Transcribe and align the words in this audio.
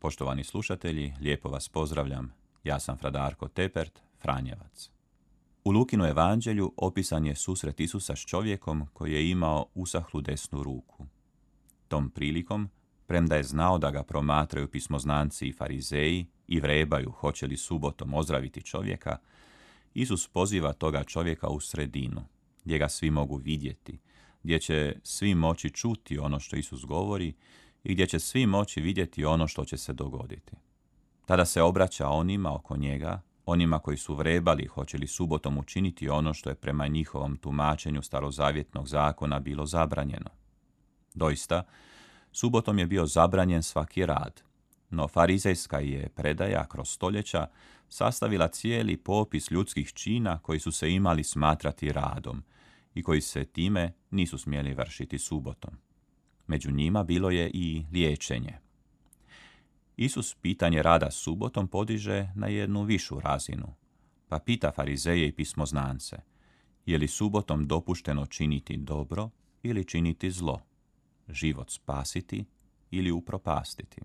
Poštovani 0.00 0.44
slušatelji, 0.44 1.14
lijepo 1.20 1.48
vas 1.48 1.68
pozdravljam. 1.68 2.32
Ja 2.64 2.80
sam 2.80 2.96
Fradarko 2.96 3.48
Tepert, 3.48 4.00
Franjevac. 4.22 4.90
U 5.64 5.70
Lukinu 5.70 6.04
evanđelju 6.04 6.72
opisan 6.76 7.24
je 7.24 7.34
susret 7.34 7.80
Isusa 7.80 8.16
s 8.16 8.20
čovjekom 8.20 8.86
koji 8.92 9.12
je 9.12 9.30
imao 9.30 9.66
usahlu 9.74 10.20
desnu 10.20 10.62
ruku. 10.62 11.06
Tom 11.88 12.10
prilikom, 12.10 12.68
premda 13.06 13.36
je 13.36 13.42
znao 13.42 13.78
da 13.78 13.90
ga 13.90 14.02
promatraju 14.02 14.68
pismoznanci 14.68 15.46
i 15.46 15.52
farizeji 15.52 16.26
i 16.48 16.60
vrebaju 16.60 17.10
hoće 17.10 17.46
li 17.46 17.56
subotom 17.56 18.14
ozdraviti 18.14 18.62
čovjeka, 18.62 19.18
Isus 19.94 20.28
poziva 20.28 20.72
toga 20.72 21.04
čovjeka 21.04 21.48
u 21.48 21.60
sredinu, 21.60 22.24
gdje 22.64 22.78
ga 22.78 22.88
svi 22.88 23.10
mogu 23.10 23.36
vidjeti, 23.36 23.98
gdje 24.42 24.58
će 24.58 24.96
svi 25.02 25.34
moći 25.34 25.70
čuti 25.70 26.18
ono 26.18 26.40
što 26.40 26.56
Isus 26.56 26.84
govori 26.84 27.34
i 27.88 27.94
gdje 27.94 28.06
će 28.06 28.18
svi 28.18 28.46
moći 28.46 28.80
vidjeti 28.80 29.24
ono 29.24 29.46
što 29.46 29.64
će 29.64 29.76
se 29.76 29.92
dogoditi. 29.92 30.52
Tada 31.26 31.44
se 31.44 31.62
obraća 31.62 32.08
onima 32.08 32.54
oko 32.54 32.76
njega, 32.76 33.22
onima 33.46 33.78
koji 33.78 33.96
su 33.96 34.14
vrebali 34.14 34.66
hoće 34.66 34.98
li 34.98 35.06
subotom 35.06 35.58
učiniti 35.58 36.08
ono 36.08 36.34
što 36.34 36.50
je 36.50 36.54
prema 36.54 36.86
njihovom 36.86 37.36
tumačenju 37.36 38.02
starozavjetnog 38.02 38.88
zakona 38.88 39.38
bilo 39.38 39.66
zabranjeno. 39.66 40.30
Doista, 41.14 41.62
subotom 42.32 42.78
je 42.78 42.86
bio 42.86 43.06
zabranjen 43.06 43.62
svaki 43.62 44.06
rad, 44.06 44.42
no 44.90 45.08
farizejska 45.08 45.78
je 45.78 46.08
predaja 46.08 46.66
kroz 46.66 46.88
stoljeća 46.88 47.46
sastavila 47.88 48.48
cijeli 48.48 48.96
popis 48.96 49.50
ljudskih 49.50 49.92
čina 49.92 50.38
koji 50.38 50.60
su 50.60 50.72
se 50.72 50.92
imali 50.92 51.24
smatrati 51.24 51.92
radom 51.92 52.42
i 52.94 53.02
koji 53.02 53.20
se 53.20 53.44
time 53.44 53.92
nisu 54.10 54.38
smjeli 54.38 54.74
vršiti 54.74 55.18
subotom. 55.18 55.87
Među 56.48 56.70
njima 56.70 57.04
bilo 57.04 57.30
je 57.30 57.50
i 57.54 57.84
liječenje. 57.92 58.58
Isus 59.96 60.34
pitanje 60.34 60.82
rada 60.82 61.10
subotom 61.10 61.68
podiže 61.68 62.28
na 62.34 62.46
jednu 62.46 62.82
višu 62.82 63.20
razinu, 63.20 63.74
pa 64.28 64.38
pita 64.38 64.72
farizeje 64.72 65.28
i 65.28 65.32
pismoznance, 65.32 66.16
je 66.86 66.98
li 66.98 67.08
subotom 67.08 67.66
dopušteno 67.66 68.26
činiti 68.26 68.76
dobro 68.76 69.30
ili 69.62 69.84
činiti 69.84 70.30
zlo, 70.30 70.60
život 71.28 71.70
spasiti 71.70 72.44
ili 72.90 73.10
upropastiti. 73.10 74.00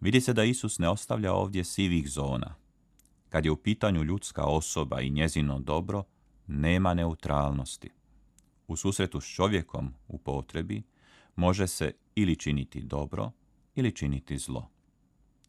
Vidi 0.00 0.20
se 0.20 0.32
da 0.32 0.44
Isus 0.44 0.78
ne 0.78 0.88
ostavlja 0.88 1.32
ovdje 1.32 1.64
sivih 1.64 2.10
zona. 2.10 2.54
Kad 3.28 3.44
je 3.44 3.50
u 3.50 3.56
pitanju 3.56 4.02
ljudska 4.02 4.44
osoba 4.44 5.00
i 5.00 5.10
njezino 5.10 5.58
dobro, 5.58 6.04
nema 6.46 6.94
neutralnosti. 6.94 7.90
U 8.68 8.76
susretu 8.76 9.20
s 9.20 9.34
čovjekom 9.34 9.94
u 10.08 10.18
potrebi 10.18 10.82
može 11.36 11.66
se 11.66 11.92
ili 12.14 12.36
činiti 12.36 12.82
dobro 12.82 13.30
ili 13.74 13.92
činiti 13.92 14.38
zlo. 14.38 14.70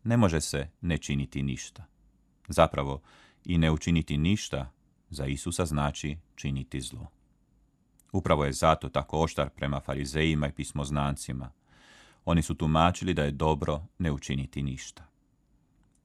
Ne 0.04 0.18
može 0.18 0.42
se 0.42 0.70
ne 0.82 0.98
činiti 0.98 1.44
ništa. 1.44 1.86
Zapravo, 2.48 3.02
i 3.46 3.58
ne 3.58 3.72
učiniti 3.72 4.18
ništa 4.18 4.72
za 5.10 5.26
Isusa 5.26 5.66
znači 5.66 6.18
činiti 6.36 6.82
zlo. 6.82 7.08
Upravo 8.12 8.46
je 8.46 8.54
zato 8.54 8.90
tako 8.90 9.22
oštar 9.22 9.50
prema 9.50 9.80
farizejima 9.80 10.48
i 10.48 10.52
pismoznancima. 10.52 11.52
Oni 12.26 12.42
su 12.42 12.56
tumačili 12.56 13.14
da 13.14 13.24
je 13.24 13.32
dobro 13.32 13.84
ne 13.98 14.12
učiniti 14.12 14.64
ništa. 14.64 15.06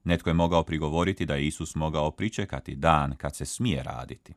Netko 0.04 0.30
je 0.30 0.34
mogao 0.34 0.62
prigovoriti 0.62 1.26
da 1.26 1.34
je 1.34 1.46
Isus 1.46 1.74
mogao 1.74 2.10
pričekati 2.10 2.76
dan 2.76 3.16
kad 3.16 3.36
se 3.36 3.44
smije 3.44 3.82
raditi. 3.82 4.34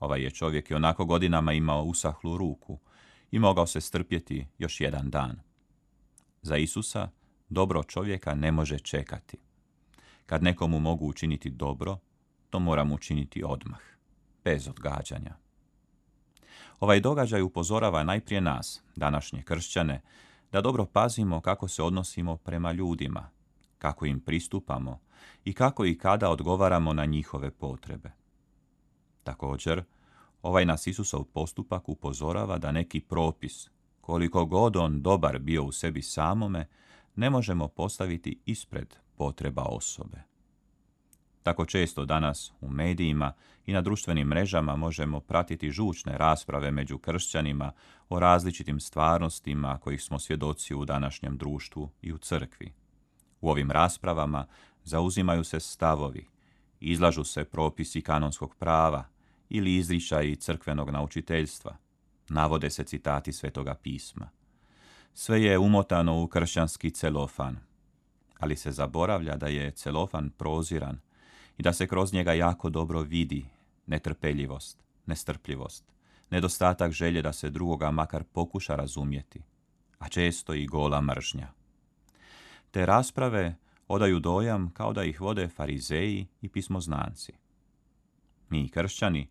Ovaj 0.00 0.22
je 0.22 0.30
čovjek 0.30 0.70
i 0.70 0.74
onako 0.74 1.04
godinama 1.04 1.52
imao 1.52 1.82
usahlu 1.82 2.36
ruku, 2.36 2.78
i 3.30 3.38
mogao 3.38 3.66
se 3.66 3.80
strpjeti 3.80 4.46
još 4.58 4.80
jedan 4.80 5.10
dan. 5.10 5.40
Za 6.42 6.56
Isusa 6.56 7.08
dobro 7.48 7.82
čovjeka 7.82 8.34
ne 8.34 8.52
može 8.52 8.78
čekati. 8.78 9.38
Kad 10.26 10.42
nekomu 10.42 10.78
mogu 10.78 11.06
učiniti 11.06 11.50
dobro, 11.50 11.98
to 12.50 12.58
moram 12.58 12.92
učiniti 12.92 13.44
odmah, 13.44 13.80
bez 14.44 14.68
odgađanja. 14.68 15.36
Ovaj 16.80 17.00
događaj 17.00 17.42
upozorava 17.42 18.04
najprije 18.04 18.40
nas, 18.40 18.82
današnje 18.96 19.42
kršćane, 19.42 20.00
da 20.52 20.60
dobro 20.60 20.86
pazimo 20.86 21.40
kako 21.40 21.68
se 21.68 21.82
odnosimo 21.82 22.36
prema 22.36 22.72
ljudima, 22.72 23.30
kako 23.78 24.06
im 24.06 24.20
pristupamo 24.20 25.00
i 25.44 25.52
kako 25.52 25.84
i 25.84 25.98
kada 25.98 26.30
odgovaramo 26.30 26.92
na 26.92 27.04
njihove 27.04 27.50
potrebe. 27.50 28.10
Također, 29.24 29.84
Ovaj 30.42 30.64
nas 30.64 30.86
Isusov 30.86 31.24
postupak 31.24 31.88
upozorava 31.88 32.58
da 32.58 32.72
neki 32.72 33.00
propis, 33.00 33.70
koliko 34.00 34.44
god 34.44 34.76
on 34.76 35.02
dobar 35.02 35.38
bio 35.38 35.64
u 35.64 35.72
sebi 35.72 36.02
samome, 36.02 36.66
ne 37.16 37.30
možemo 37.30 37.68
postaviti 37.68 38.38
ispred 38.46 38.94
potreba 39.16 39.62
osobe. 39.62 40.22
Tako 41.42 41.64
često 41.64 42.04
danas 42.04 42.52
u 42.60 42.70
medijima 42.70 43.32
i 43.66 43.72
na 43.72 43.80
društvenim 43.80 44.28
mrežama 44.28 44.76
možemo 44.76 45.20
pratiti 45.20 45.70
žučne 45.70 46.18
rasprave 46.18 46.70
među 46.70 46.98
kršćanima 46.98 47.72
o 48.08 48.20
različitim 48.20 48.80
stvarnostima 48.80 49.78
kojih 49.78 50.02
smo 50.02 50.18
svjedoci 50.18 50.74
u 50.74 50.84
današnjem 50.84 51.36
društvu 51.36 51.90
i 52.02 52.12
u 52.12 52.18
crkvi. 52.18 52.72
U 53.40 53.50
ovim 53.50 53.70
raspravama 53.70 54.46
zauzimaju 54.84 55.44
se 55.44 55.60
stavovi, 55.60 56.26
izlažu 56.80 57.24
se 57.24 57.44
propisi 57.44 58.00
kanonskog 58.00 58.54
prava, 58.54 59.04
ili 59.48 59.74
izričaji 59.74 60.36
crkvenog 60.36 60.90
naučiteljstva. 60.90 61.76
Navode 62.28 62.70
se 62.70 62.84
citati 62.84 63.32
svetoga 63.32 63.74
pisma. 63.74 64.30
Sve 65.14 65.42
je 65.42 65.58
umotano 65.58 66.22
u 66.22 66.26
kršćanski 66.26 66.90
celofan, 66.90 67.58
ali 68.38 68.56
se 68.56 68.72
zaboravlja 68.72 69.36
da 69.36 69.46
je 69.46 69.70
celofan 69.70 70.30
proziran 70.30 71.00
i 71.58 71.62
da 71.62 71.72
se 71.72 71.86
kroz 71.86 72.12
njega 72.12 72.32
jako 72.32 72.70
dobro 72.70 73.02
vidi 73.02 73.46
netrpeljivost, 73.86 74.84
nestrpljivost, 75.06 75.84
nedostatak 76.30 76.92
želje 76.92 77.22
da 77.22 77.32
se 77.32 77.50
drugoga 77.50 77.90
makar 77.90 78.24
pokuša 78.24 78.74
razumjeti, 78.74 79.42
a 79.98 80.08
često 80.08 80.54
i 80.54 80.66
gola 80.66 81.00
mržnja. 81.00 81.48
Te 82.70 82.86
rasprave 82.86 83.56
odaju 83.88 84.20
dojam 84.20 84.70
kao 84.70 84.92
da 84.92 85.04
ih 85.04 85.20
vode 85.20 85.48
farizeji 85.48 86.26
i 86.40 86.48
pismoznanci. 86.48 87.32
Mi 88.50 88.68
kršćani 88.68 89.28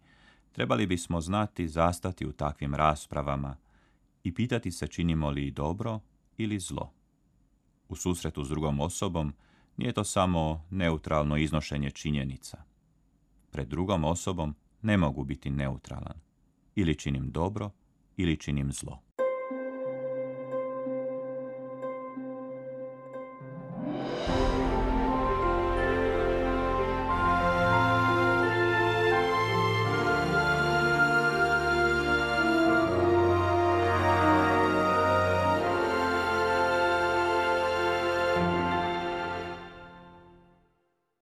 trebali 0.52 0.88
bismo 0.88 1.22
znati 1.22 1.68
zastati 1.68 2.26
u 2.26 2.32
takvim 2.32 2.76
raspravama 2.76 3.58
i 4.24 4.34
pitati 4.34 4.72
se 4.72 4.88
činimo 4.88 5.30
li 5.30 5.52
dobro 5.52 6.00
ili 6.38 6.60
zlo. 6.60 6.94
U 7.90 7.96
susretu 7.96 8.44
s 8.44 8.50
drugom 8.50 8.80
osobom 8.80 9.34
nije 9.78 9.94
to 9.94 10.04
samo 10.04 10.66
neutralno 10.70 11.38
iznošenje 11.38 11.92
činjenica. 11.92 12.64
Pred 13.52 13.68
drugom 13.68 14.04
osobom 14.04 14.56
ne 14.82 14.98
mogu 14.98 15.24
biti 15.24 15.50
neutralan. 15.50 16.20
Ili 16.76 16.96
činim 16.96 17.32
dobro, 17.32 17.72
ili 18.18 18.38
činim 18.38 18.72
zlo. 18.72 19.07